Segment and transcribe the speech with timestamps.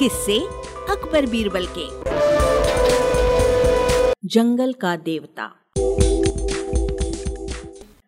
[0.00, 0.36] किससे
[0.90, 1.82] अकबर बीरबल के।
[4.28, 5.44] जंगल का देवता।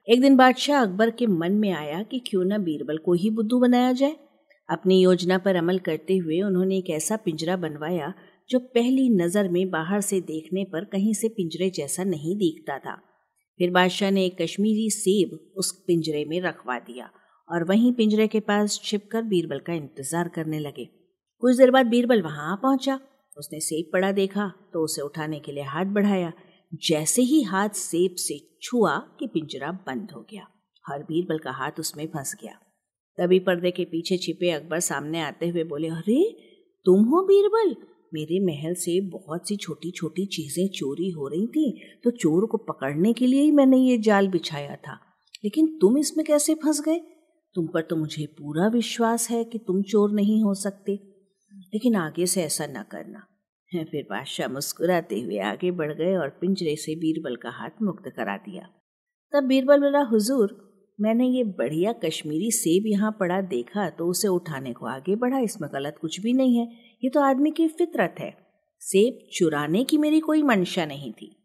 [0.09, 3.59] एक दिन बादशाह अकबर के मन में आया कि क्यों न बीरबल को ही बुद्धू
[3.61, 4.16] बनाया जाए।
[4.69, 8.12] अपनी योजना पर अमल करते हुए उन्होंने एक ऐसा पिंजरा बनवाया
[8.51, 12.97] जो पहली नज़र में बाहर से देखने पर कहीं से पिंजरे जैसा नहीं दिखता था।
[13.61, 17.11] फिर बादशाह ने एक कश्मीरी सेब उस पिंजरे में रखवा दिया
[17.48, 20.88] और वहीं पिंजरे के पास छिपकर बीरबल का इंतज़ार करने लगे।
[21.42, 23.01] कुछ देर बाद बीरबल वहाँ पहुँचा।
[23.38, 26.33] उसने सेब पड़ा देखा तो उसे उठाने के लिए हाथ बढ़ाया।
[26.74, 30.47] जैसे ही हाथ सेब से छुआ कि पिंजरा बंद हो गया
[30.91, 32.52] और बीरबल का हाथ उसमें फंस गया।
[33.19, 36.30] तभी पर्दे के पीछे छिपे अकबर सामने आते हुए बोले, अरे,
[36.86, 37.77] तुम हो बीरबल?
[38.14, 42.59] मेरे महल से बहुत सी छोटी छोटी चीज़ें चोरी हो रही थी तो चोर को
[42.59, 44.98] पकड़ने के लिए ही मैंने ये जाल बिछाया था।
[45.45, 46.98] लेकिन तुम इसमें कैसे फंस गए?
[47.55, 51.11] तुम पर तो मुझे पूरा विश्वास है कि तुम चोर नहीं हो सकते।
[51.73, 53.27] लेकिन आगे से ऐसा न करना।
[53.73, 58.37] फिर बादशाह मुस्कुराते हुए आगे बढ़ गए और पिंजरे से बीरबल का हाथ मुक्त करा
[58.37, 58.69] दिया।
[59.33, 60.70] तब बीरबल बोला, हुजूर,
[61.01, 65.69] मैंने ये बढ़िया कश्मीरी सेब यहाँ पड़ा देखा तो उसे उठाने को आगे बढ़ा, इसमें
[65.75, 66.67] गलत कुछ भी नहीं है।
[67.05, 68.34] ये तो आदमी की फितरत है।
[68.81, 71.36] सेब चुराने की मेरी कोई मंशा नहीं थी।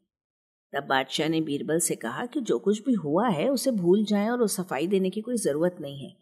[0.73, 4.29] तब बादशाह ने बीरबल से कहा कि जो कुछ भी हुआ है, उसे भूल जाएँ
[4.29, 6.15] और सफ़ाई देने की कोई ज़रूरत नहीं है।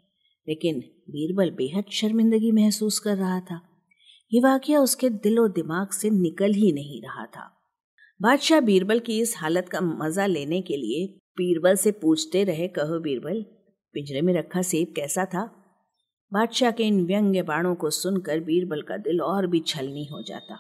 [0.47, 3.75] लेकिन बीरबल बेहद शर्मिंदगी महसूस कर रहा था।
[4.34, 7.52] ये वाक्य उसके दिलो दिमाग से निकल ही नहीं रहा था।
[8.22, 13.00] बादशाह बीरबल की इस हालत का मज़ा लेने के लिए बीरबल से पूछते रहे, कहो
[13.00, 13.46] बीरबल,
[13.94, 15.62] पिंजरे में रखा सेब कैसा था?
[16.34, 20.59] बादशाह के इन व्यंग्य बाणों को सुनकर बीरबल का दिल और भी छलनी हो जाता।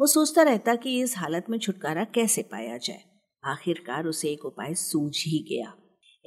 [0.00, 3.00] वो सोचता रहता कि इस हालत में छुटकारा कैसे पाया जाए।
[3.44, 5.74] आखिरकार उसे एक उपाय सूझ ही गया।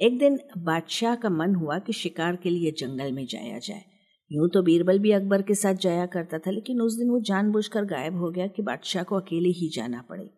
[0.00, 3.95] एक दिन बादशाह का मन हुआ कि शिकार के लिए जंगल में जाया जाए।
[4.32, 7.84] यूँ तो बीरबल भी अकबर के साथ जाया करता था, लेकिन उस दिन वो जानबूझकर
[7.84, 10.30] गायब हो गया कि बादशाह को अकेले ही जाना पड़े।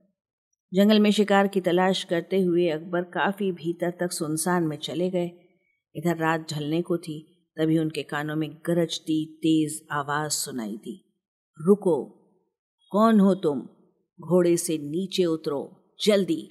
[0.74, 5.30] जंगल में शिकार की तलाश करते हुए अकबर काफ़ी भीतर तक सुनसान में चले गए।
[5.94, 11.04] इधर रात ढलने को थी, तभी उनके कानों में गरजती तेज आवाज़ सुनाई दी।
[11.60, 12.04] रुको,
[12.92, 13.60] कौन हो तुम?
[14.20, 16.50] घोड़े से नीचे उतरो, जल्दी!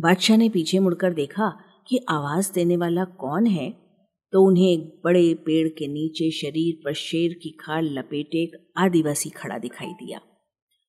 [0.00, 1.58] बादशाह ने पीछे मुड़कर देखा
[1.88, 3.87] कि आवाज़ देने वाला कौन है।
[4.32, 9.30] तो उन्हें एक बड़े पेड़ के नीचे शरीर पर शेर की खाल, लपेटे एक आदिवासी
[9.30, 10.20] खड़ा दिखाई दिया।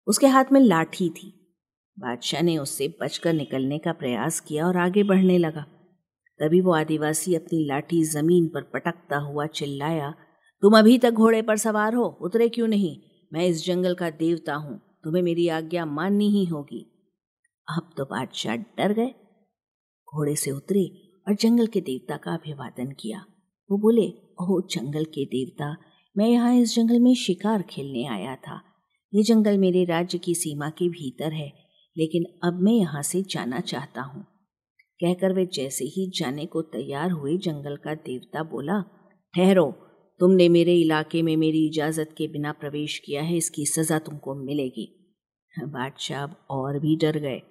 [0.07, 1.41] उसके हाथ में लाठी थी।
[1.99, 5.67] बादशाह ने उससे बचकर निकलने का प्रयास किया और आगे बढ़ने लगा।
[6.41, 10.15] तभी वो आदिवासी अपनी लाठी ज़मीन पर पटकता हुआ चिल्लाया,
[10.63, 12.97] तुम अभी तक घोड़े पर सवार हो, उतरे क्यों नहीं?
[13.33, 17.11] मैं इस जंगल का देवता हूँ, तुम्हें मेरी आज्ञा माननी ही होगी।
[17.69, 19.09] अब तो बादशाह डर गए।
[20.15, 23.25] घोड़े से उतरे और जंगल के देवता का अभिवादन किया।
[23.71, 24.09] वो बोले,
[24.41, 25.77] ओह, जंगल के देवता,
[26.17, 28.61] मैं यहाँ इस जंगल में शिकार खेलने आया था।
[29.15, 31.53] ये जंगल मेरे राज्य की सीमा के भीतर है,
[31.99, 34.23] लेकिन अब मैं यहाँ से जाना चाहता हूँ।
[35.01, 38.81] कहकर वे जैसे ही जाने को तैयार हुए, जंगल का देवता बोला,
[39.35, 39.71] ठहरो,
[40.21, 45.17] तुमने मेरे इलाके में मेरी इजाज़त के बिना प्रवेश किया है, इसकी सजा तुमको मिलेगी।
[45.59, 47.43] बादशाह और भी डर गए।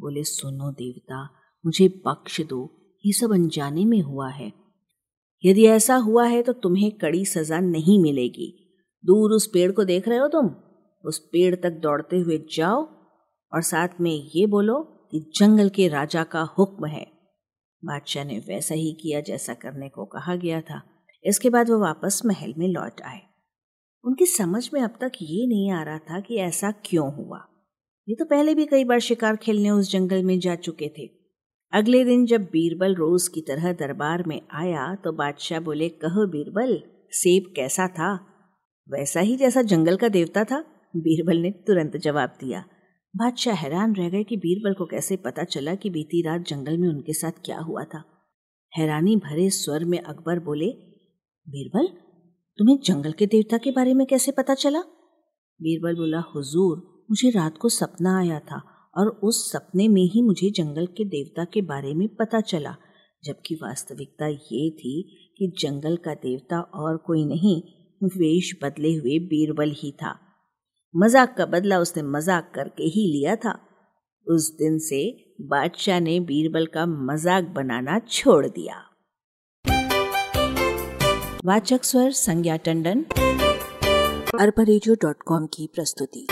[0.00, 1.24] बोले, सुनो देवता,
[1.66, 4.52] मुझे बख्श दो ये सब अनजाने में हुआ है।
[5.44, 8.74] यदि ऐसा हुआ है तो तुम्हें कड़ी सजा नहीं मिलेगी।
[9.06, 10.50] दूर उस पेड़ को देख रहे हो तुम?
[11.04, 12.82] उस पेड़ तक दौड़ते हुए जाओ
[13.52, 17.06] और साथ में ये बोलो कि जंगल के राजा का हुक्म है।
[17.84, 20.82] बादशाह ने वैसा ही किया जैसा करने को कहा गया था।
[21.24, 23.20] इसके बाद वो वापस महल में लौट आए।
[24.04, 27.46] उनकी समझ में अब तक ये नहीं आ रहा था कि ऐसा क्यों हुआ।
[28.08, 31.19] ये तो पहले भी कई बार शिकार खेलने उस जंगल में जा चुके थे।
[31.72, 36.82] अगले दिन जब बीरबल रोज की तरह दरबार में आया तो बादशाह बोले, कहो बीरबल,
[37.10, 38.14] सेब कैसा था?
[38.88, 40.64] वैसा ही जैसा जंगल का देवता था,
[40.96, 42.64] बीरबल ने तुरंत जवाब दिया।
[43.16, 46.88] बादशाह हैरान रह गए कि बीरबल को कैसे पता चला कि बीती रात जंगल में
[46.88, 48.04] उनके साथ क्या हुआ था।
[48.76, 50.66] हैरानी भरे स्वर में अकबर बोले,
[51.48, 51.86] बीरबल,
[52.58, 54.80] तुम्हें जंगल के देवता के बारे में कैसे पता चला?
[55.62, 60.50] बीरबल बोला, हुजूर, मुझे रात को सपना आया था। और उस सपने में ही मुझे
[60.50, 62.76] जंगल के देवता के बारे में पता चला,
[63.24, 65.02] जबकि वास्तविकता ये थी
[65.38, 67.62] कि जंगल का देवता और कोई नहीं,
[68.02, 70.18] वेश बदले हुए बीरबल ही था।
[70.96, 73.58] मज़ाक का बदला उसने मज़ाक करके ही लिया था।
[74.26, 78.86] उस दिन से बादशाह ने बीरबल का मज़ाक बनाना छोड़ दिया।
[81.44, 83.06] वाचक स्वर संज्ञा टंडन।
[85.26, 86.26] कॉम की प्रस्तुति।